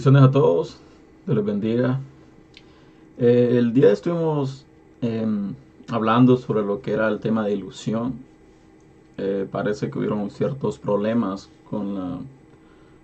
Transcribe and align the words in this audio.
Bendiciones 0.00 0.22
a 0.22 0.30
todos, 0.30 0.78
Dios 1.26 1.36
les 1.36 1.44
bendiga. 1.44 2.00
Eh, 3.18 3.56
el 3.58 3.74
día 3.74 3.92
estuvimos 3.92 4.64
em, 5.02 5.52
hablando 5.88 6.38
sobre 6.38 6.62
lo 6.62 6.80
que 6.80 6.92
era 6.92 7.06
el 7.08 7.20
tema 7.20 7.44
de 7.44 7.52
ilusión. 7.52 8.14
Eh, 9.18 9.46
parece 9.52 9.90
que 9.90 9.98
hubieron 9.98 10.30
ciertos 10.30 10.78
problemas 10.78 11.50
con 11.68 11.94
la, 11.94 12.18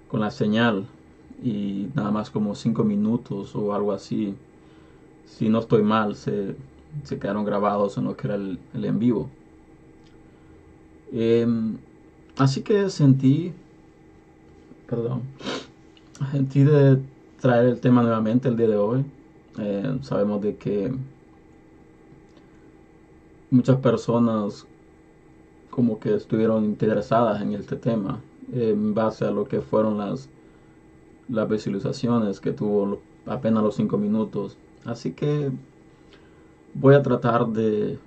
con 0.08 0.20
la 0.20 0.30
señal 0.30 0.86
y 1.44 1.88
nada 1.94 2.11
más 2.11 2.30
como 2.30 2.54
cinco 2.54 2.82
minutos 2.82 3.54
o 3.54 3.74
algo 3.74 3.93
así, 3.93 4.35
si 5.26 5.50
no 5.50 5.58
estoy 5.58 5.82
mal, 5.82 6.16
se, 6.16 6.57
se 7.04 7.18
quedaron 7.18 7.44
grabados 7.44 7.99
en 7.99 8.04
lo 8.04 8.16
que 8.16 8.26
era 8.26 8.36
el, 8.36 8.58
en 8.72 8.99
vivo. 8.99 9.29
Em, 11.13 11.76
así 12.38 12.63
que 12.63 12.88
sentí, 12.88 13.52
perdón, 14.88 15.21
sentí 16.32 16.64
de 16.64 16.98
traer 17.40 17.66
el 17.66 17.80
tema 17.80 18.02
nuevamente 18.02 18.48
el 18.48 18.57
día 18.57 18.68
de 18.68 18.76
hoy. 18.76 19.04
Eh, 19.58 19.98
sabemos 20.02 20.43
de 20.43 20.57
que 20.57 20.93
muchas 23.50 23.76
personas 23.76 24.66
como 25.71 26.00
que 26.00 26.14
estuvieron 26.14 26.64
interesadas 26.64 27.40
en 27.43 27.54
este 27.54 27.76
tema 27.76 28.21
en 28.52 28.94
base 28.94 29.24
a 29.24 29.30
lo 29.30 29.44
que 29.44 29.60
fueron 29.60 29.98
las 29.98 30.29
las 31.29 31.48
visualizaciones 31.48 32.41
que 32.41 32.52
tuvo 32.52 33.00
apenas 33.27 33.62
los 33.62 33.76
cinco 33.76 33.98
minutos 33.98 34.56
así 34.84 35.12
que 35.12 35.50
voy 36.74 36.94
a 36.94 37.02
tratar 37.02 37.46
de 37.48 37.98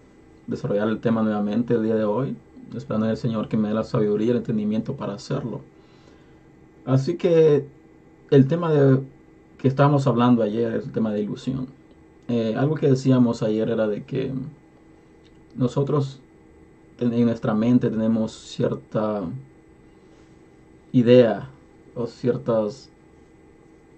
desarrollar 0.47 0.87
el 0.87 0.99
tema 0.99 1.21
nuevamente 1.21 1.73
el 1.73 1.83
día 1.83 1.95
de 1.95 2.05
hoy 2.05 2.35
esperando 2.75 3.09
el 3.09 3.17
Señor 3.17 3.47
que 3.47 3.57
me 3.57 3.69
dé 3.69 3.73
la 3.73 3.83
sabiduría 3.83 4.27
y 4.27 4.31
el 4.31 4.37
entendimiento 4.37 4.95
para 4.95 5.13
hacerlo 5.13 5.61
así 6.85 7.17
que 7.17 7.65
el 8.31 8.47
tema 8.47 8.71
de 8.71 8.99
que 9.57 9.67
estábamos 9.67 10.07
hablando 10.07 10.43
ayer 10.43 10.73
es 10.75 10.85
el 10.85 10.91
tema 10.91 11.11
de 11.11 11.21
ilusión. 11.21 11.67
Eh, 12.27 12.55
algo 12.55 12.75
que 12.75 12.87
decíamos 12.87 13.41
ayer 13.41 13.69
era 13.69 13.87
de 13.87 14.03
que 14.03 14.31
nosotros 15.55 16.19
en 16.99 17.25
nuestra 17.25 17.53
mente 17.53 17.89
tenemos 17.89 18.31
cierta 18.31 19.23
idea 20.91 21.49
o 21.95 22.07
ciertas 22.07 22.89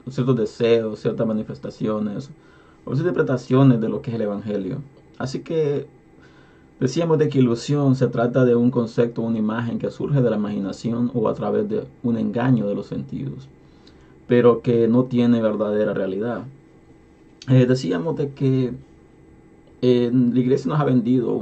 ciertos 0.09 0.35
deseos, 0.35 0.99
ciertas 0.99 1.27
manifestaciones 1.27 2.29
o 2.85 2.93
interpretaciones 2.93 3.79
de 3.79 3.89
lo 3.89 4.01
que 4.01 4.09
es 4.11 4.15
el 4.15 4.23
Evangelio. 4.23 4.81
Así 5.17 5.39
que 5.39 5.85
decíamos 6.79 7.19
de 7.19 7.29
que 7.29 7.39
ilusión 7.39 7.95
se 7.95 8.07
trata 8.07 8.43
de 8.45 8.55
un 8.55 8.71
concepto, 8.71 9.21
una 9.21 9.37
imagen 9.37 9.77
que 9.77 9.91
surge 9.91 10.21
de 10.21 10.29
la 10.29 10.37
imaginación 10.37 11.11
o 11.13 11.29
a 11.29 11.33
través 11.33 11.69
de 11.69 11.85
un 12.01 12.17
engaño 12.17 12.67
de 12.67 12.75
los 12.75 12.87
sentidos 12.87 13.47
pero 14.31 14.61
que 14.61 14.87
no 14.87 15.03
tiene 15.03 15.41
verdadera 15.41 15.93
realidad. 15.93 16.45
Eh, 17.49 17.65
decíamos 17.65 18.15
de 18.15 18.29
que 18.29 18.71
la 19.81 20.39
iglesia 20.39 20.71
nos 20.71 20.79
ha 20.79 20.85
vendido 20.85 21.41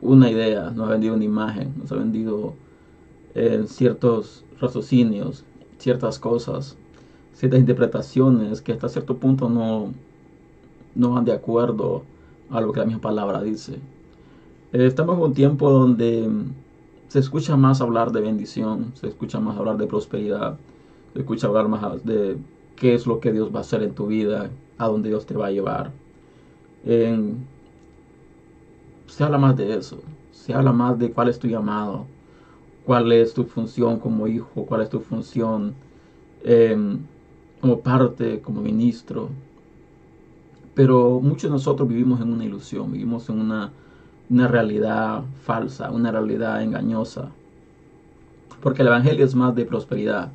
una 0.00 0.30
idea, 0.30 0.70
nos 0.70 0.86
ha 0.86 0.92
vendido 0.92 1.16
una 1.16 1.24
imagen, 1.24 1.74
nos 1.76 1.90
ha 1.90 1.96
vendido 1.96 2.54
eh, 3.34 3.64
ciertos 3.66 4.44
raciocinios, 4.60 5.42
ciertas 5.78 6.20
cosas, 6.20 6.76
ciertas 7.34 7.58
interpretaciones 7.58 8.60
que 8.60 8.70
hasta 8.70 8.88
cierto 8.88 9.16
punto 9.16 9.48
no, 9.48 9.92
no 10.94 11.10
van 11.10 11.24
de 11.24 11.32
acuerdo 11.32 12.04
a 12.50 12.60
lo 12.60 12.72
que 12.72 12.78
la 12.78 12.86
misma 12.86 13.00
palabra 13.00 13.42
dice. 13.42 13.80
Eh, 14.72 14.86
estamos 14.86 15.16
en 15.16 15.24
un 15.24 15.34
tiempo 15.34 15.70
donde 15.70 16.30
se 17.08 17.18
escucha 17.18 17.56
más 17.56 17.80
hablar 17.80 18.12
de 18.12 18.20
bendición, 18.20 18.92
se 18.94 19.08
escucha 19.08 19.40
más 19.40 19.58
hablar 19.58 19.76
de 19.76 19.88
prosperidad, 19.88 20.56
escucha 21.14 21.46
hablar 21.46 21.68
más 21.68 22.04
de 22.04 22.36
qué 22.76 22.94
es 22.94 23.06
lo 23.06 23.20
que 23.20 23.32
Dios 23.32 23.52
va 23.54 23.58
a 23.58 23.62
hacer 23.62 23.82
en 23.82 23.94
tu 23.94 24.06
vida, 24.06 24.50
a 24.78 24.86
dónde 24.86 25.08
Dios 25.08 25.26
te 25.26 25.34
va 25.34 25.46
a 25.46 25.50
llevar. 25.50 25.90
se 29.06 29.24
habla 29.24 29.38
más 29.38 29.56
de 29.56 29.74
eso, 29.74 30.00
se 30.32 30.54
habla 30.54 30.72
más 30.72 30.98
de 30.98 31.10
cuál 31.10 31.28
es 31.28 31.38
tu 31.38 31.48
llamado, 31.48 32.06
cuál 32.84 33.12
es 33.12 33.34
tu 33.34 33.44
función 33.44 33.98
como 33.98 34.26
hijo, 34.28 34.64
cuál 34.64 34.82
es 34.82 34.90
tu 34.90 35.00
función 35.00 35.74
em, 36.44 37.00
como 37.60 37.80
parte, 37.80 38.40
como 38.40 38.62
ministro. 38.62 39.28
Pero 40.74 41.20
muchos 41.20 41.50
de 41.50 41.50
nosotros 41.50 41.88
vivimos 41.88 42.20
en 42.20 42.32
una 42.32 42.44
ilusión, 42.44 42.92
vivimos 42.92 43.28
en 43.28 43.40
una, 43.40 43.72
una 44.30 44.48
realidad 44.48 45.24
falsa, 45.42 45.90
una 45.90 46.12
realidad 46.12 46.62
engañosa. 46.62 47.30
Porque 48.62 48.82
el 48.82 48.88
Evangelio 48.88 49.24
es 49.24 49.34
más 49.34 49.54
de 49.54 49.64
prosperidad. 49.64 50.30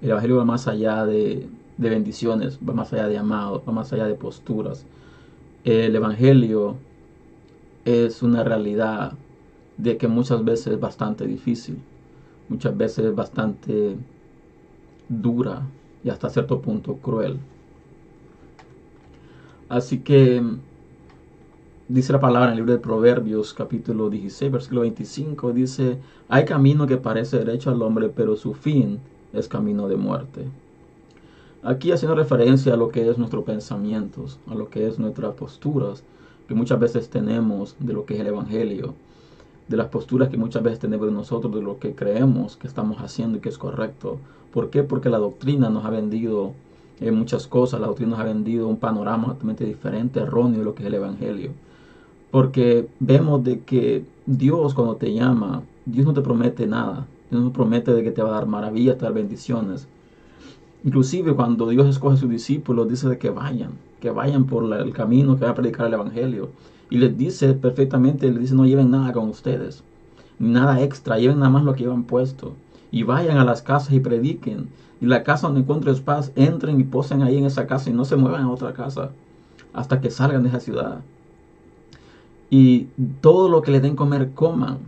El 0.00 0.10
Evangelio 0.10 0.36
va 0.36 0.44
más 0.44 0.68
allá 0.68 1.04
de, 1.06 1.48
bendiciones, 1.76 2.58
va 2.66 2.72
más 2.72 2.92
allá 2.92 3.08
de 3.08 3.18
amados, 3.18 3.62
va 3.66 3.72
más 3.72 3.92
allá 3.92 4.06
de 4.06 4.14
posturas. 4.14 4.84
El 5.64 5.94
Evangelio 5.94 6.76
es 7.84 8.22
una 8.22 8.44
realidad 8.44 9.14
de 9.76 9.96
que 9.96 10.06
muchas 10.06 10.44
veces 10.44 10.74
es 10.74 10.80
bastante 10.80 11.26
difícil, 11.26 11.78
muchas 12.48 12.76
veces 12.76 13.06
es 13.06 13.14
bastante 13.14 13.96
dura 15.08 15.62
y 16.04 16.10
hasta 16.10 16.30
cierto 16.30 16.60
punto 16.60 16.94
cruel. 16.96 17.38
Así 19.68 19.98
que 19.98 20.42
dice 21.88 22.12
la 22.12 22.20
palabra 22.20 22.48
en 22.48 22.52
el 22.52 22.56
libro 22.58 22.72
de 22.72 22.78
Proverbios 22.78 23.52
capítulo 23.52 24.10
16 24.10 24.52
versículo 24.52 24.82
25 24.82 25.52
dice, 25.52 25.98
hay 26.28 26.44
camino 26.44 26.86
que 26.86 26.98
parece 26.98 27.38
derecho 27.38 27.70
al 27.70 27.82
hombre, 27.82 28.08
pero 28.08 28.36
su 28.36 28.54
fin 28.54 29.00
es 29.32 29.48
camino 29.48 29.88
de 29.88 29.96
muerte. 29.96 30.46
Aquí 31.62 31.90
haciendo 31.90 32.14
referencia 32.14 32.74
a 32.74 32.76
lo 32.76 32.88
que 32.88 33.08
es 33.08 33.18
nuestros 33.18 33.44
pensamientos, 33.44 34.38
a 34.46 34.54
lo 34.54 34.68
que 34.70 34.86
es 34.86 34.98
nuestras 34.98 35.34
posturas 35.34 36.04
que 36.46 36.54
muchas 36.54 36.78
veces 36.80 37.10
tenemos 37.10 37.76
de 37.78 37.92
lo 37.92 38.06
que 38.06 38.14
es 38.14 38.20
el 38.20 38.28
Evangelio, 38.28 38.94
de 39.68 39.76
las 39.76 39.88
posturas 39.88 40.28
que 40.28 40.38
muchas 40.38 40.62
veces 40.62 40.78
tenemos 40.78 41.06
de 41.06 41.12
nosotros, 41.12 41.54
de 41.54 41.60
lo 41.60 41.78
que 41.78 41.94
creemos 41.94 42.56
que 42.56 42.66
estamos 42.66 42.98
haciendo 42.98 43.36
y 43.36 43.40
que 43.40 43.50
es 43.50 43.58
correcto. 43.58 44.18
¿Por 44.52 44.70
qué? 44.70 44.82
Porque 44.82 45.10
la 45.10 45.18
doctrina 45.18 45.68
nos 45.68 45.84
ha 45.84 45.90
vendido 45.90 46.54
eh, 47.00 47.10
muchas 47.10 47.46
cosas, 47.46 47.80
la 47.80 47.86
doctrina 47.86 48.12
nos 48.12 48.20
ha 48.20 48.24
vendido 48.24 48.66
un 48.66 48.78
panorama 48.78 49.28
totalmente 49.28 49.64
diferente, 49.64 50.20
erróneo 50.20 50.60
de 50.60 50.64
lo 50.64 50.74
que 50.74 50.82
es 50.84 50.86
el 50.86 50.94
Evangelio. 50.94 51.50
Porque 52.30 52.88
vemos 52.98 53.44
de 53.44 53.60
que 53.60 54.04
Dios 54.26 54.74
cuando 54.74 54.96
te 54.96 55.12
llama, 55.12 55.62
Dios 55.84 56.06
no 56.06 56.14
te 56.14 56.22
promete 56.22 56.66
nada, 56.66 57.06
Dios 57.30 57.42
nos 57.42 57.52
promete 57.52 57.92
de 57.92 58.02
que 58.02 58.10
te 58.10 58.22
va 58.22 58.30
a 58.30 58.34
dar 58.34 58.46
maravillas, 58.46 58.96
te 58.96 59.02
va 59.02 59.08
a 59.08 59.12
dar 59.12 59.22
bendiciones. 59.22 59.86
Inclusive 60.84 61.34
cuando 61.34 61.68
Dios 61.68 61.86
escoge 61.86 62.14
a 62.14 62.18
sus 62.18 62.30
discípulos, 62.30 62.88
dice 62.88 63.08
de 63.08 63.18
que 63.18 63.30
vayan, 63.30 63.72
que 64.00 64.10
vayan 64.10 64.46
por 64.46 64.72
el 64.72 64.92
camino 64.92 65.36
que 65.36 65.44
va 65.44 65.50
a 65.50 65.54
predicar 65.54 65.86
el 65.86 65.94
Evangelio. 65.94 66.50
Y 66.88 66.98
les 66.98 67.16
dice 67.18 67.52
perfectamente, 67.52 68.30
les 68.30 68.40
dice 68.40 68.54
no 68.54 68.64
lleven 68.64 68.90
nada 68.90 69.12
con 69.12 69.28
ustedes, 69.28 69.82
ni 70.38 70.48
nada 70.48 70.80
extra, 70.82 71.18
lleven 71.18 71.40
nada 71.40 71.50
más 71.50 71.64
lo 71.64 71.74
que 71.74 71.82
llevan 71.82 72.04
puesto. 72.04 72.54
Y 72.90 73.02
vayan 73.02 73.36
a 73.36 73.44
las 73.44 73.60
casas 73.60 73.92
y 73.92 74.00
prediquen. 74.00 74.68
Y 75.00 75.06
la 75.06 75.22
casa 75.22 75.48
donde 75.48 75.60
encuentres 75.60 76.00
paz, 76.00 76.32
entren 76.34 76.80
y 76.80 76.84
posen 76.84 77.22
ahí 77.22 77.36
en 77.36 77.44
esa 77.44 77.66
casa 77.66 77.90
y 77.90 77.92
no 77.92 78.04
se 78.04 78.16
muevan 78.16 78.42
a 78.42 78.50
otra 78.50 78.72
casa 78.72 79.10
hasta 79.74 80.00
que 80.00 80.10
salgan 80.10 80.42
de 80.42 80.48
esa 80.48 80.60
ciudad. 80.60 81.00
Y 82.48 82.86
todo 83.20 83.50
lo 83.50 83.60
que 83.60 83.70
les 83.70 83.82
den 83.82 83.94
comer, 83.94 84.30
coman, 84.32 84.78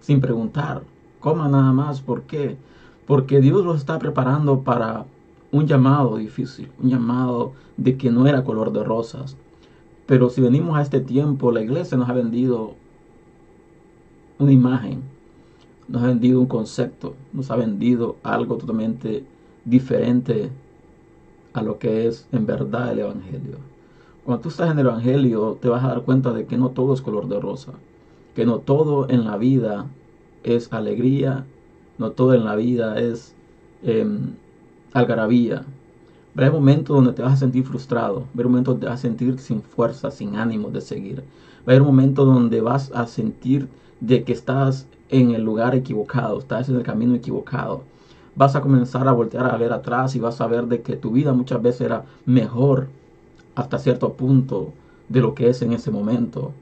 sin 0.00 0.20
preguntar 0.20 0.82
coma 1.22 1.48
nada 1.48 1.72
más. 1.72 2.02
¿Por 2.02 2.22
qué? 2.22 2.58
Porque 3.06 3.40
Dios 3.40 3.64
los 3.64 3.78
está 3.78 3.98
preparando 3.98 4.60
para 4.60 5.06
un 5.50 5.66
llamado 5.66 6.16
difícil, 6.16 6.70
un 6.82 6.90
llamado 6.90 7.52
de 7.78 7.96
que 7.96 8.10
no 8.10 8.26
era 8.26 8.44
color 8.44 8.72
de 8.72 8.84
rosas. 8.84 9.36
Pero 10.06 10.28
si 10.28 10.40
venimos 10.42 10.76
a 10.76 10.82
este 10.82 11.00
tiempo, 11.00 11.52
la 11.52 11.62
iglesia 11.62 11.96
nos 11.96 12.08
ha 12.10 12.12
vendido 12.12 12.74
una 14.38 14.52
imagen, 14.52 15.02
nos 15.88 16.02
ha 16.02 16.08
vendido 16.08 16.40
un 16.40 16.46
concepto, 16.46 17.14
nos 17.32 17.50
ha 17.50 17.56
vendido 17.56 18.16
algo 18.22 18.56
totalmente 18.56 19.24
diferente 19.64 20.50
a 21.52 21.62
lo 21.62 21.78
que 21.78 22.08
es 22.08 22.26
en 22.32 22.46
verdad 22.46 22.92
el 22.92 23.00
Evangelio. 23.00 23.58
Cuando 24.24 24.42
tú 24.42 24.48
estás 24.48 24.70
en 24.70 24.78
el 24.78 24.86
Evangelio 24.86 25.58
te 25.60 25.68
vas 25.68 25.84
a 25.84 25.88
dar 25.88 26.02
cuenta 26.02 26.32
de 26.32 26.46
que 26.46 26.56
no 26.56 26.70
todo 26.70 26.94
es 26.94 27.02
color 27.02 27.28
de 27.28 27.38
rosa, 27.38 27.72
que 28.34 28.46
no 28.46 28.58
todo 28.58 29.08
en 29.08 29.24
la 29.24 29.36
vida 29.36 29.86
es 30.44 30.72
alegría, 30.72 31.44
no 31.98 32.10
todo 32.10 32.34
en 32.34 32.44
la 32.44 32.56
vida 32.56 32.98
es 33.00 33.34
em, 33.82 34.34
algarabía. 34.92 35.58
A 36.34 36.40
haber 36.40 36.52
momentos 36.52 36.96
donde 36.96 37.12
te 37.12 37.22
vas 37.22 37.34
a 37.34 37.36
sentir 37.36 37.64
frustrado, 37.64 38.20
va 38.20 38.26
a 38.26 38.32
haber 38.34 38.46
momentos 38.46 38.74
donde 38.74 38.86
te 38.86 38.90
vas 38.90 39.00
a 39.00 39.02
sentir 39.02 39.38
sin 39.38 39.62
fuerza, 39.62 40.10
sin 40.10 40.36
ánimo 40.36 40.70
de 40.70 40.80
seguir. 40.80 41.20
Va 41.60 41.72
a 41.72 41.76
haber 41.76 41.82
momentos 41.82 42.26
donde 42.26 42.60
vas 42.60 42.90
a 42.94 43.06
sentir 43.06 43.68
de 44.00 44.24
que 44.24 44.32
estás 44.32 44.86
en 45.10 45.32
el 45.32 45.42
lugar 45.42 45.74
equivocado, 45.74 46.38
estás 46.38 46.68
en 46.68 46.76
el 46.76 46.82
camino 46.82 47.14
equivocado. 47.14 47.82
Vas 48.34 48.56
a 48.56 48.62
comenzar 48.62 49.06
a 49.06 49.12
voltear 49.12 49.46
a 49.46 49.58
ver 49.58 49.72
atrás 49.72 50.16
y 50.16 50.20
vas 50.20 50.40
a 50.40 50.46
ver 50.46 50.66
de 50.66 50.80
que 50.80 50.96
tu 50.96 51.12
vida 51.12 51.34
muchas 51.34 51.60
veces 51.60 51.82
era 51.82 52.04
mejor 52.24 52.88
hasta 53.54 53.78
cierto 53.78 54.14
punto 54.14 54.72
de 55.10 55.20
lo 55.20 55.34
que 55.34 55.50
es 55.50 55.60
en 55.60 55.74
ese 55.74 55.90
momento. 55.90 56.52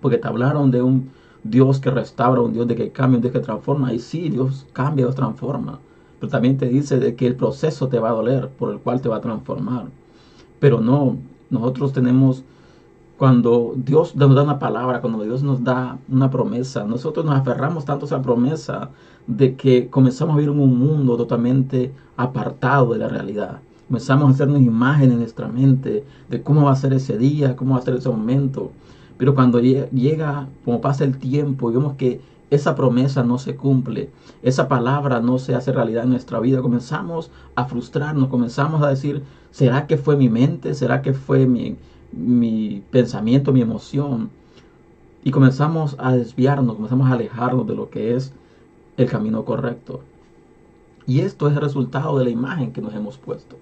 Porque 0.00 0.18
te 0.18 0.28
hablaron 0.28 0.70
de 0.70 0.82
un 0.82 1.10
Dios 1.44 1.78
que 1.78 1.90
restaura, 1.90 2.40
un 2.40 2.52
Dios 2.52 2.66
de 2.66 2.74
que 2.74 2.90
cambia, 2.90 3.18
un 3.18 3.22
Dios 3.22 3.32
que 3.32 3.40
transforma. 3.40 3.92
Y 3.92 4.00
sí, 4.00 4.30
Dios 4.30 4.66
cambia, 4.72 5.04
Dios 5.06 5.14
transforma. 5.14 5.78
pero 6.18 6.30
también 6.30 6.56
te 6.58 6.66
dice 6.68 6.98
de 6.98 7.14
que 7.14 7.26
el 7.26 7.36
proceso 7.36 7.88
te 7.88 7.98
va 7.98 8.08
a 8.08 8.12
doler, 8.12 8.48
por 8.48 8.72
el 8.72 8.80
cual 8.80 9.00
te 9.00 9.08
va 9.08 9.16
a 9.16 9.20
transformar. 9.20 9.86
Pero 10.58 10.80
no, 10.80 11.18
nosotros 11.50 11.92
tenemos, 11.92 12.44
cuando 13.18 13.74
Dios 13.76 14.16
nos 14.16 14.34
da 14.34 14.42
una 14.42 14.58
palabra, 14.58 15.00
cuando 15.00 15.22
Dios 15.22 15.42
nos 15.42 15.62
da 15.62 15.98
una 16.08 16.30
promesa, 16.30 16.84
nosotros 16.84 17.24
nos 17.26 17.36
aferramos 17.36 17.84
tanto 17.84 18.06
a 18.06 18.08
esa 18.08 18.22
promesa 18.22 18.90
de 19.26 19.54
que 19.54 19.88
comenzamos 19.90 20.34
a 20.34 20.38
vivir 20.38 20.52
en 20.52 20.60
un 20.60 20.78
mundo 20.78 21.16
totalmente 21.16 21.92
apartado 22.16 22.92
de 22.92 22.98
la 22.98 23.08
realidad. 23.08 23.60
Comenzamos 23.88 24.28
a 24.28 24.30
hacernos 24.30 24.62
imágenes 24.62 25.12
en 25.12 25.18
nuestra 25.18 25.48
mente 25.48 26.04
de 26.28 26.42
cómo 26.42 26.64
va 26.64 26.72
a 26.72 26.76
ser 26.76 26.94
ese 26.94 27.18
día, 27.18 27.54
cómo 27.54 27.74
va 27.74 27.80
a 27.80 27.82
ser 27.82 27.94
ese 27.94 28.08
momento. 28.08 28.72
Pero 29.16 29.34
cuando 29.34 29.60
llega, 29.60 30.48
como 30.64 30.80
pasa 30.80 31.04
el 31.04 31.18
tiempo 31.18 31.70
y 31.70 31.74
vemos 31.74 31.96
que 31.96 32.20
esa 32.50 32.74
promesa 32.74 33.24
no 33.24 33.38
se 33.38 33.56
cumple, 33.56 34.10
esa 34.42 34.68
palabra 34.68 35.20
no 35.20 35.38
se 35.38 35.54
hace 35.54 35.72
realidad 35.72 36.04
en 36.04 36.10
nuestra 36.10 36.40
vida, 36.40 36.62
comenzamos 36.62 37.30
a 37.54 37.64
frustrarnos, 37.64 38.28
comenzamos 38.28 38.82
a 38.82 38.88
decir, 38.88 39.22
¿será 39.50 39.86
que 39.86 39.96
fue 39.96 40.16
mi 40.16 40.28
mente? 40.28 40.74
¿Será 40.74 41.02
que 41.02 41.12
fue 41.12 41.46
mi, 41.46 41.76
mi 42.12 42.82
pensamiento, 42.90 43.52
mi 43.52 43.62
emoción? 43.62 44.30
Y 45.22 45.30
comenzamos 45.30 45.96
a 45.98 46.12
desviarnos, 46.12 46.76
comenzamos 46.76 47.08
a 47.10 47.14
alejarnos 47.14 47.66
de 47.66 47.74
lo 47.74 47.88
que 47.88 48.14
es 48.14 48.32
el 48.96 49.08
camino 49.08 49.44
correcto. 49.44 50.00
Y 51.06 51.20
esto 51.20 51.48
es 51.48 51.54
el 51.54 51.62
resultado 51.62 52.18
de 52.18 52.24
la 52.24 52.30
imagen 52.30 52.72
que 52.72 52.82
nos 52.82 52.94
hemos 52.94 53.16
puesto. 53.18 53.56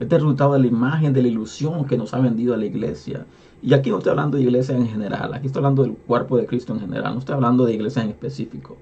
Este 0.00 0.06
es 0.06 0.12
el 0.12 0.22
resultado 0.22 0.54
de 0.54 0.58
la 0.58 0.66
imagen, 0.66 1.12
de 1.12 1.22
la 1.22 1.28
ilusión 1.28 1.86
que 1.86 1.96
nos 1.96 2.14
ha 2.14 2.18
vendido 2.18 2.52
a 2.52 2.56
la 2.56 2.64
iglesia. 2.64 3.26
Y 3.62 3.74
aquí 3.74 3.90
no 3.90 3.98
estoy 3.98 4.10
hablando 4.10 4.36
de 4.36 4.42
iglesia 4.42 4.76
en 4.76 4.88
general, 4.88 5.32
aquí 5.32 5.46
estoy 5.46 5.60
hablando 5.60 5.84
del 5.84 5.92
cuerpo 5.92 6.36
de 6.36 6.46
Cristo 6.46 6.74
en 6.74 6.80
general, 6.80 7.14
no 7.14 7.20
estoy 7.20 7.34
hablando 7.34 7.64
de 7.64 7.74
iglesia 7.74 8.02
en 8.02 8.10
específico. 8.10 8.76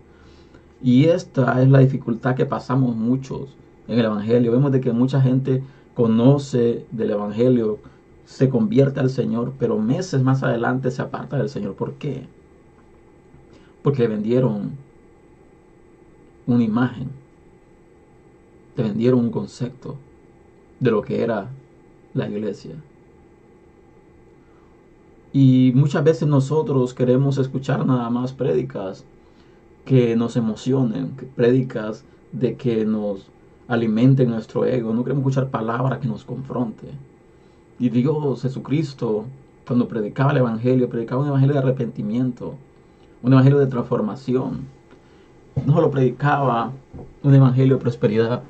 Y 0.83 1.05
esta 1.05 1.63
es 1.63 1.69
la 1.69 1.81
dificultad 1.81 2.35
que 2.35 2.47
pasamos 2.47 2.97
muchos 2.97 3.55
en 3.87 3.99
el 3.99 4.07
Evangelio. 4.07 4.51
Vemos 4.51 4.73
de 4.73 4.81
que 4.81 4.93
mucha 4.93 5.21
gente 5.21 5.63
conoce 5.95 6.87
del 6.91 7.11
Evangelio, 7.11 7.79
se 8.25 8.49
convierte 8.49 8.99
al 8.99 9.11
Señor, 9.11 9.53
pero 9.59 9.79
meses 9.79 10.23
más 10.23 10.43
adelante 10.43 10.91
se 10.91 11.03
aparta 11.03 11.37
del 11.37 11.51
Señor. 11.51 11.75
¿Por 11.75 11.95
qué? 11.95 12.27
Porque 13.83 14.03
le 14.03 14.09
vendieron 14.09 14.73
una 16.47 16.65
imagen, 16.65 17.11
te 18.75 18.83
vendieron 18.83 19.21
un 19.21 19.31
concepto 19.31 19.97
de 20.83 20.91
lo 20.91 21.03
que 21.03 21.23
era 21.23 21.49
la 22.13 22.29
iglesia. 22.29 22.75
Y 25.33 25.73
muchas 25.75 26.03
veces 26.03 26.29
nosotros 26.29 26.93
queremos 26.93 27.39
escuchar 27.39 27.87
nada 27.87 28.11
más 28.11 28.33
prédicas 28.33 29.05
que 29.85 30.17
nos 30.17 30.37
emocionen, 30.37 31.13
prédicas 31.37 32.05
de 32.33 32.57
que 32.57 32.85
nos 32.85 33.29
alimenten 33.69 34.31
nuestro 34.31 34.67
ego. 34.67 34.93
No 34.93 35.05
queremos 35.05 35.23
escuchar 35.23 35.51
palabras 35.51 36.01
que 36.01 36.09
nos 36.09 36.25
confronte. 36.25 36.89
Y 37.79 37.89
Dios, 37.89 38.43
Jesucristo, 38.43 39.25
cuando 39.67 39.87
predicaba 39.87 40.33
el 40.33 40.39
Evangelio, 40.39 40.91
predicaba 40.91 41.23
un 41.23 41.29
Evangelio 41.29 41.55
de 41.55 41.61
arrepentimiento, 41.61 42.57
un 43.23 43.33
Evangelio 43.33 43.61
de 43.61 43.69
transformación. 43.69 44.67
No 45.65 45.75
solo 45.75 45.93
predicaba 45.93 46.73
un 47.23 47.35
Evangelio 47.35 47.77
de 47.77 47.81
prosperidad. 47.81 48.43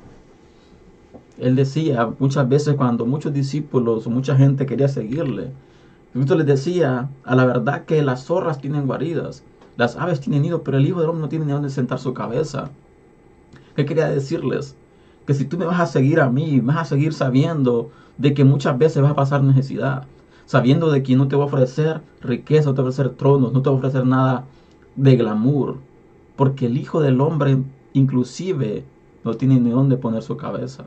Él 1.39 1.55
decía 1.55 2.09
muchas 2.19 2.47
veces 2.47 2.75
cuando 2.75 3.05
muchos 3.05 3.33
discípulos 3.33 4.05
o 4.05 4.09
mucha 4.09 4.35
gente 4.35 4.65
quería 4.65 4.87
seguirle, 4.87 5.51
Cristo 6.13 6.35
les 6.35 6.45
decía, 6.45 7.09
a 7.23 7.35
la 7.35 7.45
verdad 7.45 7.85
que 7.85 8.03
las 8.03 8.25
zorras 8.25 8.61
tienen 8.61 8.85
guaridas, 8.85 9.43
las 9.77 9.95
aves 9.95 10.19
tienen 10.19 10.43
nido, 10.43 10.61
pero 10.61 10.77
el 10.77 10.85
Hijo 10.85 10.99
del 10.99 11.09
Hombre 11.09 11.23
no 11.23 11.29
tiene 11.29 11.45
ni 11.45 11.51
dónde 11.51 11.71
sentar 11.71 11.97
su 11.97 12.13
cabeza. 12.13 12.69
¿Qué 13.75 13.85
quería 13.85 14.07
decirles? 14.07 14.75
Que 15.25 15.33
si 15.33 15.45
tú 15.45 15.57
me 15.57 15.65
vas 15.65 15.79
a 15.79 15.87
seguir 15.87 16.21
a 16.21 16.29
mí, 16.29 16.59
vas 16.59 16.77
a 16.77 16.85
seguir 16.85 17.13
sabiendo 17.13 17.89
de 18.19 18.35
que 18.35 18.43
muchas 18.43 18.77
veces 18.77 19.01
vas 19.01 19.13
a 19.13 19.15
pasar 19.15 19.43
necesidad, 19.43 20.05
sabiendo 20.45 20.91
de 20.91 21.01
que 21.01 21.15
no 21.15 21.27
te 21.27 21.35
va 21.35 21.45
a 21.45 21.47
ofrecer 21.47 22.01
riqueza, 22.21 22.69
no 22.69 22.75
te 22.75 22.83
va 22.83 22.87
a 22.87 22.91
ofrecer 22.91 23.15
tronos, 23.15 23.51
no 23.51 23.63
te 23.63 23.69
va 23.71 23.75
a 23.75 23.79
ofrecer 23.79 24.05
nada 24.05 24.45
de 24.95 25.15
glamour, 25.15 25.77
porque 26.35 26.67
el 26.67 26.77
Hijo 26.77 27.01
del 27.01 27.19
Hombre 27.21 27.57
inclusive 27.93 28.85
no 29.23 29.33
tiene 29.33 29.59
ni 29.59 29.71
dónde 29.71 29.97
poner 29.97 30.21
su 30.21 30.37
cabeza. 30.37 30.85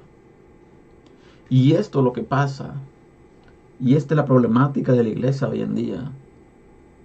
Y 1.49 1.73
esto 1.73 2.01
es 2.01 2.05
lo 2.05 2.13
que 2.13 2.23
pasa 2.23 2.75
y 3.79 3.95
esta 3.95 4.15
es 4.15 4.17
la 4.17 4.25
problemática 4.25 4.93
de 4.93 5.03
la 5.03 5.11
iglesia 5.11 5.49
hoy 5.49 5.61
en 5.61 5.75
día. 5.75 6.11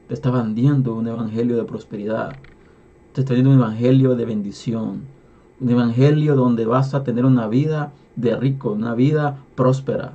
Te 0.07 0.13
está 0.13 0.31
vendiendo 0.31 0.95
un 0.95 1.07
evangelio 1.07 1.57
de 1.57 1.65
prosperidad. 1.65 2.35
Te 3.13 3.21
está 3.21 3.33
vendiendo 3.33 3.51
un 3.57 3.67
evangelio 3.67 4.15
de 4.15 4.25
bendición. 4.25 5.01
Un 5.59 5.69
evangelio 5.69 6.35
donde 6.35 6.65
vas 6.65 6.93
a 6.93 7.03
tener 7.03 7.25
una 7.25 7.47
vida 7.47 7.91
de 8.15 8.35
rico, 8.37 8.71
una 8.71 8.95
vida 8.95 9.37
próspera. 9.55 10.13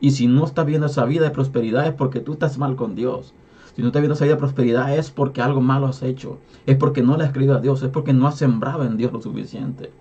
Y 0.00 0.10
si 0.10 0.26
no 0.26 0.44
estás 0.44 0.66
viendo 0.66 0.86
esa 0.86 1.04
vida 1.04 1.24
de 1.24 1.30
prosperidad 1.30 1.86
es 1.86 1.94
porque 1.94 2.20
tú 2.20 2.32
estás 2.32 2.58
mal 2.58 2.74
con 2.74 2.96
Dios. 2.96 3.32
Si 3.76 3.82
no 3.82 3.88
estás 3.88 4.02
viendo 4.02 4.14
esa 4.14 4.24
vida 4.24 4.34
de 4.34 4.40
prosperidad 4.40 4.96
es 4.96 5.10
porque 5.10 5.42
algo 5.42 5.60
malo 5.60 5.86
has 5.86 6.02
hecho. 6.02 6.38
Es 6.66 6.76
porque 6.76 7.02
no 7.02 7.16
le 7.16 7.24
has 7.24 7.32
creído 7.32 7.54
a 7.54 7.60
Dios. 7.60 7.82
Es 7.82 7.90
porque 7.90 8.12
no 8.12 8.26
has 8.26 8.36
sembrado 8.36 8.84
en 8.84 8.96
Dios 8.96 9.12
lo 9.12 9.22
suficiente. 9.22 9.92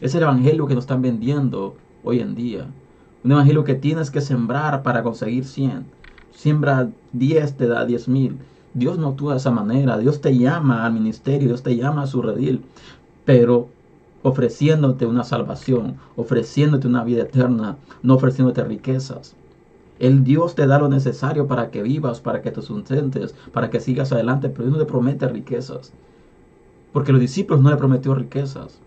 Es 0.00 0.14
el 0.14 0.22
evangelio 0.22 0.66
que 0.66 0.74
nos 0.74 0.84
están 0.84 1.02
vendiendo 1.02 1.76
hoy 2.02 2.20
en 2.20 2.34
día. 2.34 2.66
Un 3.26 3.32
evangelio 3.32 3.64
que 3.64 3.74
tienes 3.74 4.12
que 4.12 4.20
sembrar 4.20 4.84
para 4.84 5.02
conseguir 5.02 5.46
100. 5.46 5.90
Siembra 6.30 6.92
10, 7.10 7.56
te 7.56 7.66
da 7.66 7.84
10 7.84 8.06
mil. 8.06 8.38
Dios 8.72 8.98
no 8.98 9.08
actúa 9.08 9.32
de 9.32 9.38
esa 9.38 9.50
manera. 9.50 9.98
Dios 9.98 10.20
te 10.20 10.38
llama 10.38 10.86
al 10.86 10.92
ministerio, 10.92 11.48
Dios 11.48 11.64
te 11.64 11.74
llama 11.74 12.02
a 12.02 12.06
su 12.06 12.22
redil. 12.22 12.66
Pero 13.24 13.72
ofreciéndote 14.22 15.06
una 15.06 15.24
salvación, 15.24 15.96
ofreciéndote 16.14 16.86
una 16.86 17.02
vida 17.02 17.22
eterna, 17.22 17.80
no 18.00 18.14
ofreciéndote 18.14 18.62
riquezas. 18.62 19.34
El 19.98 20.22
Dios 20.22 20.54
te 20.54 20.68
da 20.68 20.78
lo 20.78 20.88
necesario 20.88 21.48
para 21.48 21.72
que 21.72 21.82
vivas, 21.82 22.20
para 22.20 22.42
que 22.42 22.52
te 22.52 22.62
sustentes, 22.62 23.34
para 23.52 23.70
que 23.70 23.80
sigas 23.80 24.12
adelante, 24.12 24.50
pero 24.50 24.66
Dios 24.66 24.78
no 24.78 24.84
te 24.84 24.88
promete 24.88 25.26
riquezas. 25.26 25.96
Porque 26.92 27.10
los 27.10 27.20
discípulos 27.20 27.60
no 27.60 27.70
le 27.70 27.76
prometió 27.76 28.14
riquezas. 28.14 28.84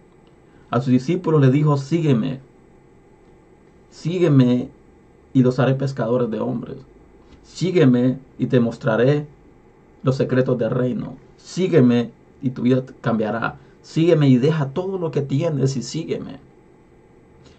A 0.70 0.82
sus 0.82 0.94
discípulos 0.94 1.42
le 1.42 1.52
dijo, 1.52 1.76
sígueme, 1.78 2.49
Sígueme 4.02 4.70
y 5.34 5.44
los 5.44 5.60
haré 5.60 5.76
pescadores 5.76 6.32
de 6.32 6.40
hombres. 6.40 6.78
Sígueme 7.44 8.18
y 8.38 8.46
te 8.46 8.62
mostraré 8.62 9.28
los 10.04 10.16
secretos 10.16 10.58
del 10.58 10.72
reino. 10.72 11.18
Sígueme 11.36 12.12
y 12.42 12.52
tu 12.52 12.62
vida 12.62 12.86
cambiará. 13.02 13.58
Sígueme 13.82 14.30
y 14.30 14.38
deja 14.38 14.70
todo 14.70 14.98
lo 14.98 15.12
que 15.12 15.22
tienes 15.22 15.76
y 15.76 15.84
sígueme. 15.84 16.40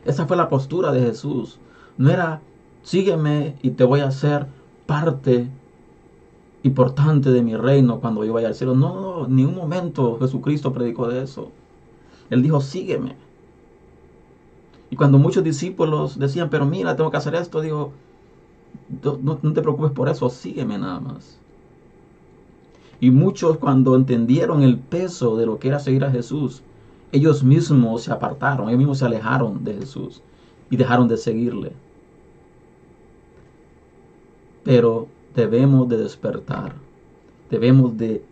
Esa 0.06 0.26
fue 0.26 0.38
la 0.38 0.48
postura 0.48 0.92
de 0.92 1.02
Jesús. 1.02 1.58
No 1.98 2.08
era 2.08 2.40
sígueme 2.84 3.56
y 3.60 3.72
te 3.72 3.84
voy 3.84 4.00
a 4.00 4.06
hacer 4.06 4.46
parte 4.86 5.46
importante 6.62 7.30
de 7.32 7.42
mi 7.42 7.54
reino 7.54 8.00
cuando 8.00 8.24
yo 8.24 8.32
vaya 8.32 8.48
al 8.48 8.54
cielo. 8.54 8.74
No, 8.74 8.98
no, 8.98 9.28
ni 9.28 9.44
un 9.44 9.54
momento 9.54 10.18
Jesucristo 10.18 10.72
predicó 10.72 11.06
de 11.06 11.22
eso. 11.22 11.50
Él 12.30 12.42
dijo, 12.42 12.62
sígueme. 12.62 13.16
Y 14.90 14.96
cuando 14.96 15.18
muchos 15.18 15.44
discípulos 15.44 16.18
decían, 16.18 16.50
pero 16.50 16.66
mira, 16.66 16.96
tengo 16.96 17.12
que 17.12 17.16
hacer 17.16 17.36
esto, 17.36 17.60
digo, 17.60 17.92
no, 19.22 19.36
te 19.36 19.62
preocupes 19.62 19.92
por 19.92 20.08
eso, 20.08 20.28
sígueme 20.28 20.78
nada 20.78 20.98
más. 20.98 21.38
Y 23.00 23.12
muchos 23.12 23.56
cuando 23.58 23.94
entendieron 23.94 24.62
el 24.62 24.78
peso 24.78 25.36
de 25.36 25.46
lo 25.46 25.58
que 25.58 25.68
era 25.68 25.78
seguir 25.78 26.04
a 26.04 26.10
Jesús, 26.10 26.62
ellos 27.12 27.44
mismos 27.44 28.02
se 28.02 28.12
apartaron, 28.12 28.68
ellos 28.68 28.78
mismos 28.78 28.98
se 28.98 29.06
alejaron 29.06 29.64
de 29.64 29.74
Jesús 29.74 30.22
y 30.70 30.76
dejaron 30.76 31.06
de 31.06 31.16
seguirle. 31.16 31.72
Pero 34.64 35.06
debemos 35.34 35.88
de 35.88 35.98
despertar, 35.98 36.74
debemos 37.48 37.96
de 37.96 38.22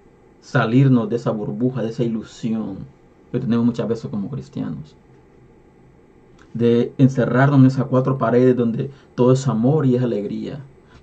salirnos 0.41 1.09
de 1.09 1.17
esa 1.17 1.31
burbuja, 1.31 1.83
de 1.83 1.91
esa 1.91 2.03
ilusión 2.03 2.79
que 3.31 3.39
tenemos 3.39 3.65
muchas 3.65 3.89
veces 3.89 4.11
como 4.11 4.29
cristianos 4.29 4.97
de 6.59 6.93
encerrarnos 6.99 7.61
en 7.61 7.67
esas 7.67 7.87
cuatro 7.87 8.19
paredes 8.19 8.57
donde 8.57 8.91
todo 9.15 9.33
es 9.33 9.47
amor 9.47 9.87
y 9.87 9.95
es 9.95 10.03
alegría, 10.03 10.61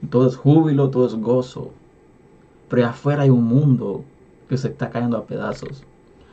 todo 0.09 0.27
es 0.27 0.35
júbilo, 0.35 0.89
todo 0.89 1.07
es 1.07 1.15
gozo. 1.15 1.71
Pero 2.69 2.87
afuera 2.87 3.23
hay 3.23 3.29
un 3.29 3.45
mundo 3.45 4.03
que 4.49 4.57
se 4.57 4.67
está 4.67 4.89
cayendo 4.89 5.17
a 5.17 5.25
pedazos. 5.25 5.83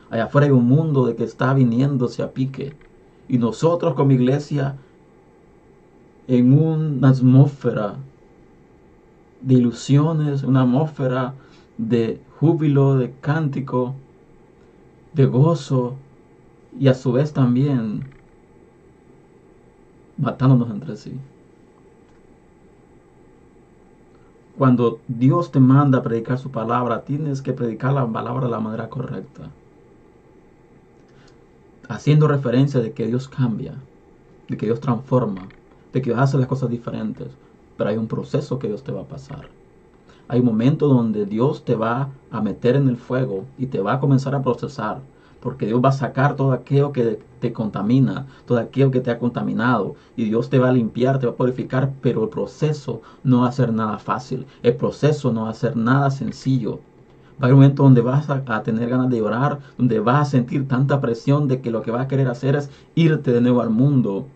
Allá 0.09 0.25
afuera 0.25 0.47
hay 0.47 0.51
un 0.51 0.67
mundo 0.67 1.05
de 1.05 1.15
que 1.15 1.23
está 1.23 1.53
viniéndose 1.53 2.21
a 2.21 2.31
pique. 2.31 2.73
Y 3.29 3.37
nosotros 3.37 3.93
como 3.93 4.11
iglesia, 4.11 4.75
en 6.27 6.57
una 6.57 7.09
atmósfera 7.09 7.95
de 9.41 9.53
ilusiones, 9.55 10.43
una 10.43 10.63
atmósfera 10.63 11.33
de 11.77 12.19
júbilo, 12.39 12.97
de 12.97 13.13
cántico, 13.21 13.95
de 15.13 15.25
gozo 15.25 15.95
y 16.77 16.87
a 16.87 16.93
su 16.93 17.11
vez 17.11 17.33
también 17.33 18.03
matándonos 20.17 20.69
entre 20.71 20.95
sí. 20.97 21.23
Cuando 24.55 25.03
Dios 25.07 25.51
te 25.51 25.59
manda 25.59 25.99
a 25.99 26.01
predicar 26.03 26.37
su 26.39 26.49
palabra, 26.51 27.03
tienes 27.05 27.41
que 27.41 27.53
predicar 27.53 27.93
la 27.93 28.07
palabra 28.11 28.45
de 28.45 28.51
la 28.51 28.59
manera 28.59 28.89
correcta. 28.89 29.55
haciendo 31.87 32.27
referencia 32.27 32.79
de 32.81 32.93
que 32.93 33.07
Dios 33.07 33.27
cambia, 33.27 33.83
de 34.49 34.57
que 34.57 34.65
Dios 34.65 34.79
transforma, 34.79 35.53
de 35.93 36.01
que 36.01 36.09
Dios 36.11 36.19
hace 36.19 36.37
las 36.37 36.47
cosas 36.47 36.69
diferentes, 36.69 37.37
pero 37.77 37.89
hay 37.89 37.97
un 37.97 38.07
proceso 38.07 38.59
que 38.59 38.67
Dios 38.67 38.83
te 38.83 38.91
va 38.91 39.01
a 39.01 39.07
pasar. 39.07 39.53
Hay 40.27 40.39
un 40.39 40.45
momento 40.45 40.87
donde 40.87 41.25
Dios 41.25 41.65
te 41.65 41.75
va 41.75 42.17
a 42.29 42.41
meter 42.41 42.75
en 42.75 42.87
el 42.87 42.97
fuego 42.97 43.49
y 43.57 43.67
te 43.67 43.81
va 43.81 43.93
a 43.93 43.99
comenzar 43.99 44.35
a 44.35 44.41
procesar, 44.41 45.01
porque 45.43 45.65
Dios 45.65 45.81
va 45.83 45.89
a 45.89 45.91
sacar 45.91 46.37
todo 46.37 46.53
aquello 46.53 46.93
que 46.93 47.19
te 47.41 47.51
contamina, 47.51 48.27
todo 48.45 48.59
aquello 48.59 48.91
que 48.91 49.01
te 49.01 49.11
ha 49.11 49.19
contaminado, 49.19 49.95
y 50.15 50.23
Dios 50.23 50.49
te 50.49 50.57
va 50.57 50.69
a 50.69 50.71
limpiar, 50.71 51.19
te 51.19 51.25
va 51.25 51.33
a 51.33 51.35
purificar, 51.35 51.91
pero 52.01 52.23
el 52.23 52.29
proceso 52.29 53.01
no 53.25 53.41
va 53.41 53.49
a 53.49 53.51
ser 53.51 53.73
nada 53.73 53.99
fácil, 53.99 54.45
el 54.63 54.75
proceso 54.75 55.33
no 55.33 55.43
va 55.43 55.49
a 55.49 55.53
ser 55.53 55.75
nada 55.75 56.09
sencillo. 56.11 56.79
Va 57.33 57.41
a 57.41 57.45
haber 57.45 57.55
un 57.55 57.59
momento 57.59 57.83
donde 57.83 57.99
vas 57.99 58.29
a, 58.29 58.41
a, 58.47 58.63
tener 58.63 58.87
ganas 58.87 59.09
de 59.09 59.17
llorar, 59.17 59.59
donde 59.77 59.99
vas 59.99 60.27
a 60.27 60.31
sentir 60.31 60.65
tanta 60.65 61.01
presión 61.01 61.49
de 61.49 61.59
que 61.59 61.71
lo 61.71 61.81
que 61.81 61.91
vas 61.91 62.05
a 62.05 62.07
querer 62.07 62.29
hacer 62.29 62.55
es 62.55 62.69
irte 62.95 63.33
de 63.33 63.41
nuevo 63.41 63.61
al 63.61 63.69
mundo. 63.69 64.27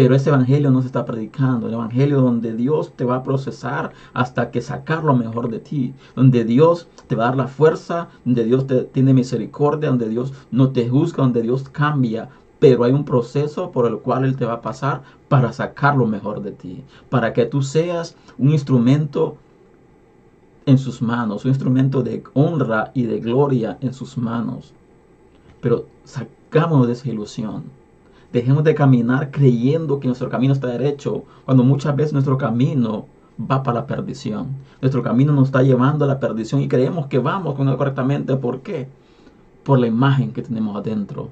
Pero 0.00 0.14
ese 0.14 0.30
evangelio 0.30 0.70
no 0.70 0.80
se 0.80 0.86
está 0.86 1.04
predicando, 1.04 1.66
el 1.66 1.74
evangelio 1.74 2.20
donde 2.20 2.54
Dios 2.54 2.92
te 2.94 3.04
va 3.04 3.16
a 3.16 3.22
procesar 3.24 3.90
hasta 4.14 4.52
que 4.52 4.60
sacar 4.60 5.02
lo 5.02 5.12
mejor 5.16 5.50
de 5.50 5.58
ti, 5.58 5.92
donde 6.14 6.44
Dios 6.44 6.86
te 7.08 7.16
va 7.16 7.24
a 7.24 7.26
dar 7.30 7.36
la 7.36 7.48
fuerza, 7.48 8.06
donde 8.24 8.44
Dios 8.44 8.68
te 8.68 8.82
tiene 8.84 9.12
misericordia, 9.12 9.88
donde 9.88 10.08
Dios 10.08 10.32
no 10.52 10.70
te 10.70 10.88
juzga, 10.88 11.24
donde 11.24 11.42
Dios 11.42 11.68
cambia, 11.68 12.28
pero 12.60 12.84
hay 12.84 12.92
un 12.92 13.04
proceso 13.04 13.72
por 13.72 13.88
el 13.88 13.98
cual 13.98 14.24
Él 14.24 14.36
te 14.36 14.44
va 14.44 14.52
a 14.52 14.62
pasar 14.62 15.02
para 15.28 15.52
sacar 15.52 15.96
lo 15.96 16.06
mejor 16.06 16.42
de 16.42 16.52
ti, 16.52 16.84
para 17.10 17.32
que 17.32 17.46
tú 17.46 17.62
seas 17.62 18.14
un 18.38 18.50
instrumento 18.50 19.36
en 20.66 20.78
sus 20.78 21.02
manos, 21.02 21.44
un 21.44 21.50
instrumento 21.50 22.04
de 22.04 22.22
honra 22.34 22.92
y 22.94 23.02
de 23.02 23.18
gloria 23.18 23.78
en 23.80 23.92
sus 23.92 24.16
manos. 24.16 24.72
Pero 25.60 25.86
sacamos 26.04 26.86
de 26.86 26.92
esa 26.92 27.08
ilusión. 27.08 27.64
Dejemos 28.32 28.62
de 28.64 28.74
caminar 28.74 29.30
creyendo 29.30 30.00
que 30.00 30.06
nuestro 30.06 30.28
camino 30.28 30.52
está 30.52 30.68
derecho, 30.68 31.24
cuando 31.44 31.64
muchas 31.64 31.96
veces 31.96 32.12
nuestro 32.12 32.36
camino 32.36 33.06
va 33.38 33.62
para 33.62 33.80
la 33.80 33.86
perdición. 33.86 34.48
Nuestro 34.80 35.02
camino 35.02 35.32
nos 35.32 35.48
está 35.48 35.62
llevando 35.62 36.04
a 36.04 36.08
la 36.08 36.20
perdición 36.20 36.60
y 36.60 36.68
creemos 36.68 37.06
que 37.06 37.18
vamos 37.18 37.54
con 37.54 37.68
él 37.68 37.76
correctamente. 37.76 38.36
¿Por 38.36 38.60
qué? 38.60 38.88
Por 39.64 39.78
la 39.78 39.86
imagen 39.86 40.32
que 40.32 40.42
tenemos 40.42 40.76
adentro, 40.76 41.30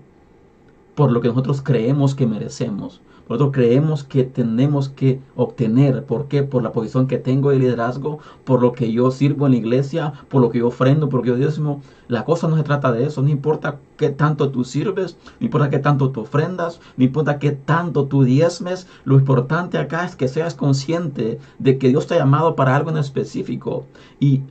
por 0.94 1.12
lo 1.12 1.20
que 1.20 1.28
nosotros 1.28 1.62
creemos 1.62 2.14
que 2.14 2.26
merecemos. 2.26 3.00
Nosotros 3.28 3.50
creemos 3.52 4.04
que 4.04 4.24
tenemos 4.24 4.88
que 4.88 5.20
obtener. 5.34 6.04
¿Por 6.04 6.28
qué? 6.28 6.44
Por 6.44 6.62
la 6.62 6.72
posición 6.72 7.08
que 7.08 7.18
tengo 7.18 7.50
de 7.50 7.58
liderazgo, 7.58 8.20
por 8.44 8.62
lo 8.62 8.72
que 8.72 8.92
yo 8.92 9.10
sirvo 9.10 9.46
en 9.46 9.52
la 9.52 9.58
iglesia, 9.58 10.12
por 10.28 10.40
lo 10.40 10.50
que 10.50 10.60
yo 10.60 10.68
ofrendo, 10.68 11.08
porque 11.08 11.30
yo 11.30 11.36
diezmo. 11.36 11.82
La 12.08 12.24
cosa 12.24 12.46
no 12.46 12.56
se 12.56 12.62
trata 12.62 12.92
de 12.92 13.04
eso. 13.04 13.22
No 13.22 13.28
importa 13.28 13.78
qué 13.96 14.10
tanto 14.10 14.50
tú 14.50 14.62
sirves, 14.62 15.16
no 15.40 15.46
importa 15.46 15.70
qué 15.70 15.80
tanto 15.80 16.10
tú 16.10 16.20
ofrendas, 16.20 16.80
no 16.96 17.04
importa 17.04 17.40
qué 17.40 17.50
tanto 17.50 18.06
tú 18.06 18.22
diezmes. 18.22 18.86
Lo 19.04 19.16
importante 19.16 19.78
acá 19.78 20.04
es 20.04 20.14
que 20.14 20.28
seas 20.28 20.54
consciente 20.54 21.40
de 21.58 21.78
que 21.78 21.88
Dios 21.88 22.06
te 22.06 22.14
ha 22.14 22.18
llamado 22.18 22.54
para 22.54 22.76
algo 22.76 22.90
en 22.90 22.98
específico. 22.98 23.86
Y 24.20 24.42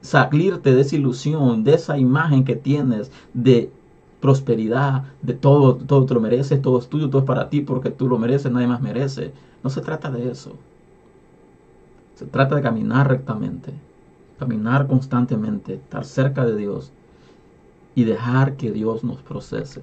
salirte 0.00 0.74
de 0.74 0.80
esa 0.80 0.96
ilusión, 0.96 1.64
de 1.64 1.74
esa 1.74 1.98
imagen 1.98 2.44
que 2.44 2.56
tienes 2.56 3.10
de 3.34 3.70
prosperidad, 4.20 5.04
de 5.22 5.34
todo, 5.34 5.76
todo 5.76 6.06
te 6.06 6.14
lo 6.14 6.20
mereces, 6.20 6.62
todo 6.62 6.78
es 6.78 6.88
tuyo, 6.88 7.10
todo 7.10 7.20
es 7.20 7.26
para 7.26 7.48
ti 7.50 7.60
porque 7.60 7.90
tú 7.90 8.08
lo 8.08 8.18
mereces, 8.18 8.50
nadie 8.50 8.66
más 8.66 8.80
merece. 8.80 9.32
No 9.62 9.70
se 9.70 9.80
trata 9.80 10.10
de 10.10 10.30
eso. 10.30 10.52
Se 12.16 12.24
trata 12.26 12.56
de 12.56 12.62
caminar 12.62 13.08
rectamente, 13.08 13.72
caminar 14.38 14.86
constantemente, 14.86 15.74
estar 15.74 16.04
cerca 16.04 16.46
de 16.46 16.56
Dios 16.56 16.92
y 17.94 18.04
dejar 18.04 18.56
que 18.56 18.72
Dios 18.72 19.04
nos 19.04 19.18
procese. 19.22 19.82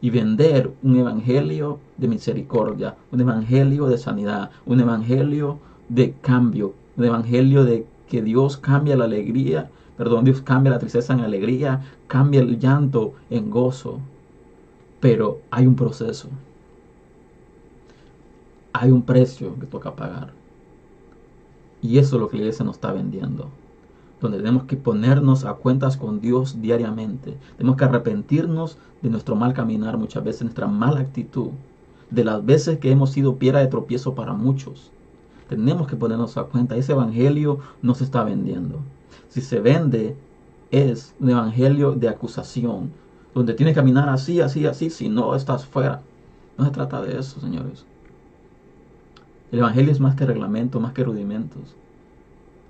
Y 0.00 0.10
vender 0.10 0.72
un 0.82 0.96
evangelio 0.96 1.78
de 1.96 2.08
misericordia, 2.08 2.96
un 3.12 3.20
evangelio 3.20 3.86
de 3.86 3.98
sanidad, 3.98 4.50
un 4.66 4.80
evangelio 4.80 5.58
de 5.88 6.12
cambio, 6.20 6.74
un 6.96 7.04
evangelio 7.04 7.64
de 7.64 7.86
que 8.08 8.20
Dios 8.20 8.56
cambia 8.56 8.96
la 8.96 9.04
alegría 9.04 9.70
Perdón, 9.96 10.24
Dios 10.24 10.40
cambia 10.40 10.72
la 10.72 10.78
tristeza 10.78 11.12
en 11.12 11.20
alegría, 11.20 11.82
cambia 12.06 12.40
el 12.40 12.58
llanto 12.58 13.14
en 13.30 13.50
gozo. 13.50 13.98
Pero 15.00 15.40
hay 15.50 15.66
un 15.66 15.76
proceso. 15.76 16.28
Hay 18.72 18.90
un 18.90 19.02
precio 19.02 19.54
que 19.58 19.66
toca 19.66 19.94
pagar. 19.94 20.32
Y 21.82 21.98
eso 21.98 22.16
es 22.16 22.20
lo 22.20 22.28
que 22.28 22.36
la 22.36 22.44
iglesia 22.44 22.64
nos 22.64 22.76
está 22.76 22.92
vendiendo. 22.92 23.48
Donde 24.20 24.38
tenemos 24.38 24.64
que 24.64 24.76
ponernos 24.76 25.44
a 25.44 25.54
cuentas 25.54 25.96
con 25.96 26.20
Dios 26.20 26.62
diariamente. 26.62 27.36
Tenemos 27.58 27.76
que 27.76 27.84
arrepentirnos 27.84 28.78
de 29.02 29.10
nuestro 29.10 29.34
mal 29.34 29.52
caminar, 29.52 29.98
muchas 29.98 30.24
veces 30.24 30.42
nuestra 30.42 30.68
mala 30.68 31.00
actitud. 31.00 31.50
De 32.10 32.24
las 32.24 32.44
veces 32.44 32.78
que 32.78 32.90
hemos 32.90 33.10
sido 33.10 33.36
piedra 33.36 33.60
de 33.60 33.66
tropiezo 33.66 34.14
para 34.14 34.32
muchos. 34.32 34.90
Tenemos 35.48 35.86
que 35.86 35.96
ponernos 35.96 36.36
a 36.36 36.44
cuenta. 36.44 36.76
Ese 36.76 36.92
evangelio 36.92 37.58
no 37.82 37.94
se 37.94 38.04
está 38.04 38.22
vendiendo 38.24 38.78
si 39.32 39.40
se 39.40 39.60
vende, 39.60 40.14
es 40.70 41.14
un 41.18 41.30
evangelio 41.30 41.92
de 41.92 42.06
acusación, 42.06 42.92
donde 43.34 43.54
tienes 43.54 43.72
que 43.72 43.80
caminar 43.80 44.10
así, 44.10 44.42
así, 44.42 44.66
así, 44.66 44.90
si 44.90 45.08
no 45.08 45.34
estás 45.34 45.64
fuera. 45.64 46.02
No 46.58 46.66
se 46.66 46.70
trata 46.70 47.00
de 47.00 47.18
eso, 47.18 47.40
señores. 47.40 47.86
El 49.50 49.60
evangelio 49.60 49.90
es 49.90 50.00
más 50.00 50.16
que 50.16 50.26
reglamento, 50.26 50.80
más 50.80 50.92
que 50.92 51.02
rudimentos. 51.02 51.62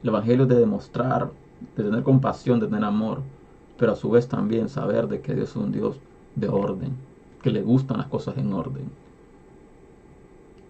El 0.05 0.11
evangelio 0.11 0.45
es 0.45 0.51
de 0.51 0.55
demostrar, 0.55 1.33
de 1.77 1.83
tener 1.83 2.05
compasión, 2.05 2.61
de 2.61 2.69
tener 2.69 2.85
amor, 2.85 3.23
pero 3.77 3.93
a 3.93 3.97
su 3.97 4.09
vez 4.11 4.29
también 4.29 4.69
saber 4.69 5.09
de 5.09 5.21
que 5.21 5.35
Dios 5.35 5.51
es 5.51 5.57
un 5.57 5.73
Dios 5.73 5.97
de 6.37 6.49
orden, 6.49 6.93
que 7.43 7.51
le 7.51 7.63
gustan 7.63 7.99
las 7.99 8.07
cosas 8.07 8.39
en 8.39 8.53
orden. 8.53 8.85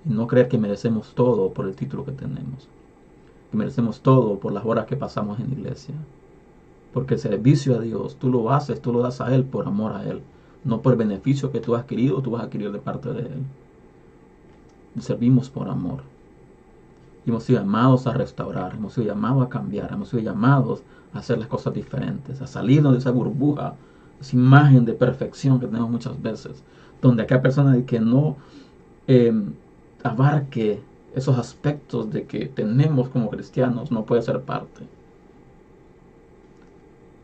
Y 0.06 0.08
no 0.08 0.26
creer 0.26 0.48
que 0.48 0.56
merecemos 0.56 1.12
todo 1.14 1.52
por 1.52 1.66
el 1.66 1.76
título 1.76 2.06
que 2.06 2.12
tenemos 2.12 2.66
merecemos 3.56 4.00
todo 4.00 4.38
por 4.38 4.52
las 4.52 4.64
horas 4.64 4.86
que 4.86 4.96
pasamos 4.96 5.40
en 5.40 5.52
iglesia. 5.52 5.94
Porque 6.92 7.14
el 7.14 7.20
servicio 7.20 7.76
a 7.76 7.80
Dios, 7.80 8.16
tú 8.16 8.30
lo 8.30 8.52
haces, 8.52 8.80
tú 8.80 8.92
lo 8.92 9.00
das 9.00 9.20
a 9.20 9.34
Él 9.34 9.44
por 9.44 9.66
amor 9.66 9.92
a 9.92 10.04
Él, 10.04 10.22
no 10.64 10.82
por 10.82 10.92
el 10.92 10.98
beneficio 10.98 11.50
que 11.50 11.60
tú 11.60 11.74
has 11.74 11.82
adquirido, 11.82 12.22
tú 12.22 12.32
vas 12.32 12.42
a 12.42 12.44
adquirir 12.46 12.70
de 12.72 12.78
parte 12.78 13.12
de 13.12 13.20
Él. 13.20 13.42
Servimos 15.00 15.48
por 15.48 15.68
amor. 15.68 16.02
Y 17.24 17.30
hemos 17.30 17.44
sido 17.44 17.60
llamados 17.60 18.06
a 18.06 18.12
restaurar, 18.12 18.74
hemos 18.74 18.94
sido 18.94 19.06
llamados 19.06 19.46
a 19.46 19.48
cambiar, 19.48 19.92
hemos 19.92 20.08
sido 20.08 20.22
llamados 20.22 20.82
a 21.14 21.20
hacer 21.20 21.38
las 21.38 21.48
cosas 21.48 21.72
diferentes, 21.72 22.42
a 22.42 22.46
salirnos 22.46 22.92
de 22.92 22.98
esa 22.98 23.10
burbuja, 23.10 23.74
esa 24.20 24.36
imagen 24.36 24.84
de 24.84 24.92
perfección 24.92 25.60
que 25.60 25.66
tenemos 25.66 25.90
muchas 25.90 26.20
veces, 26.20 26.62
donde 27.00 27.22
aquella 27.22 27.42
persona 27.42 27.80
que 27.86 28.00
no 28.00 28.36
eh, 29.06 29.32
abarque 30.02 30.80
esos 31.14 31.38
aspectos 31.38 32.10
de 32.10 32.24
que 32.24 32.46
tenemos 32.46 33.08
como 33.08 33.30
cristianos 33.30 33.90
no 33.90 34.04
puede 34.04 34.22
ser 34.22 34.40
parte. 34.42 34.82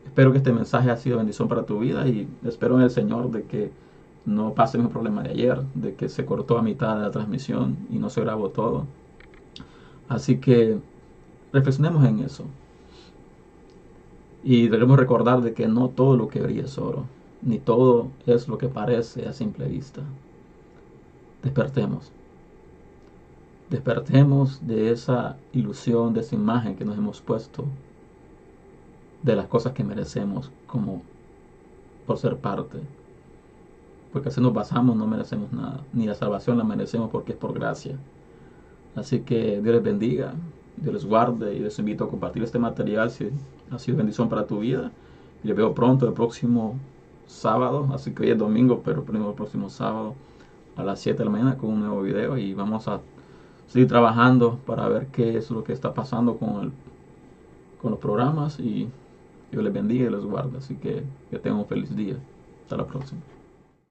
Espero 0.05 0.31
que 0.31 0.37
este 0.39 0.53
mensaje 0.53 0.91
ha 0.91 0.97
sido 0.97 1.17
bendición 1.17 1.47
para 1.47 1.65
tu 1.65 1.79
vida 1.79 2.07
y 2.07 2.27
espero 2.43 2.75
en 2.77 2.83
el 2.83 2.89
Señor 2.89 3.31
de 3.31 3.43
que 3.43 3.71
no 4.25 4.53
pase 4.53 4.77
el 4.77 4.89
problema 4.89 5.23
de 5.23 5.29
ayer, 5.29 5.61
de 5.73 5.95
que 5.95 6.09
se 6.09 6.25
cortó 6.25 6.57
a 6.57 6.61
mitad 6.61 6.95
de 6.97 7.03
la 7.03 7.11
transmisión 7.11 7.77
y 7.89 7.97
no 7.97 8.09
se 8.09 8.21
grabó 8.21 8.49
todo. 8.49 8.85
Así 10.07 10.37
que 10.37 10.79
reflexionemos 11.53 12.05
en 12.05 12.19
eso. 12.19 12.45
Y 14.43 14.67
debemos 14.67 14.97
recordar 14.97 15.41
de 15.41 15.53
que 15.53 15.67
no 15.67 15.89
todo 15.89 16.15
lo 16.15 16.27
que 16.27 16.41
brilla 16.41 16.63
es 16.63 16.77
oro, 16.77 17.05
ni 17.41 17.59
todo 17.59 18.07
es 18.25 18.47
lo 18.47 18.57
que 18.57 18.67
parece 18.67 19.27
a 19.27 19.33
simple 19.33 19.67
vista. 19.67 20.01
Despertemos 21.43 22.11
despertemos 23.69 24.65
de 24.65 24.91
esa 24.91 25.37
ilusión, 25.53 26.13
de 26.13 26.21
esa 26.21 26.35
imagen 26.35 26.75
que 26.75 26.85
nos 26.85 26.97
hemos 26.97 27.21
puesto 27.21 27.65
de 29.21 29.35
las 29.35 29.47
cosas 29.47 29.73
que 29.73 29.83
merecemos 29.83 30.51
como 30.65 31.01
por 32.07 32.17
ser 32.17 32.37
parte. 32.37 32.79
Porque 34.11 34.31
si 34.31 34.41
nos 34.41 34.53
basamos 34.53 34.95
no 34.95 35.05
merecemos 35.05 35.51
nada, 35.51 35.81
ni 35.93 36.07
la 36.07 36.15
salvación 36.15 36.57
la 36.57 36.63
merecemos 36.63 37.11
porque 37.11 37.33
es 37.33 37.37
por 37.37 37.53
gracia. 37.53 37.95
Así 38.95 39.19
que 39.19 39.61
Dios 39.61 39.75
les 39.75 39.83
bendiga, 39.83 40.33
Dios 40.77 40.93
les 40.93 41.05
guarde 41.05 41.53
y 41.53 41.59
les 41.59 41.77
invito 41.77 42.05
a 42.05 42.09
compartir 42.09 42.41
este 42.43 42.57
material 42.57 43.11
si 43.11 43.29
ha 43.69 43.77
sido 43.77 43.97
bendición 43.97 44.29
para 44.29 44.47
tu 44.47 44.59
vida. 44.59 44.91
Y 45.43 45.47
les 45.47 45.55
veo 45.55 45.75
pronto 45.75 46.07
el 46.07 46.13
próximo 46.13 46.75
sábado, 47.27 47.87
así 47.93 48.11
que 48.11 48.23
hoy 48.23 48.29
es 48.31 48.37
domingo, 48.37 48.81
pero 48.83 49.03
primero 49.03 49.29
el 49.29 49.35
próximo 49.35 49.69
sábado 49.69 50.15
a 50.75 50.83
las 50.83 50.99
7 50.99 51.19
de 51.19 51.25
la 51.25 51.31
mañana 51.31 51.57
con 51.57 51.69
un 51.69 51.81
nuevo 51.81 52.01
video 52.01 52.37
y 52.37 52.53
vamos 52.55 52.87
a 52.87 52.99
seguir 53.69 53.87
trabajando 53.87 54.59
para 54.65 54.89
ver 54.89 55.07
qué 55.07 55.37
es 55.37 55.49
lo 55.51 55.63
que 55.63 55.73
está 55.73 55.93
pasando 55.93 56.37
con, 56.37 56.63
el, 56.63 56.71
con 57.81 57.91
los 57.91 57.99
programas 57.99 58.59
y 58.59 58.89
Dios 59.51 59.63
les 59.63 59.73
bendiga 59.73 60.07
y 60.07 60.11
les 60.11 60.25
guarde. 60.25 60.57
Así 60.57 60.75
que 60.75 61.03
que 61.29 61.39
tengan 61.39 61.59
un 61.59 61.67
feliz 61.67 61.95
día. 61.95 62.17
Hasta 62.63 62.77
la 62.77 62.85
próxima. 62.85 63.21